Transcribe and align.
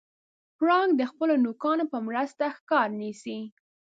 پړانګ 0.57 0.89
د 0.97 1.01
خپلو 1.11 1.33
نوکانو 1.45 1.85
په 1.91 1.97
مرسته 2.07 2.43
ښکار 2.57 2.87
نیسي. 2.99 3.39